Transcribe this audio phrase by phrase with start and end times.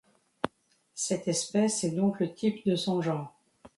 [0.95, 3.39] Cette espèce est donc le type de son genre.